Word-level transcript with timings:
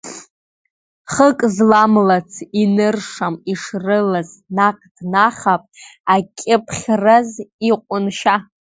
Хык 1.13 1.39
зламлац 1.55 2.31
иныршам 2.61 3.35
ишрылаз, 3.51 4.29
наҟ 4.55 4.77
днахап 4.95 5.63
акьыԥхьраз 6.13 7.31
иҟәыншьа. 7.69 8.35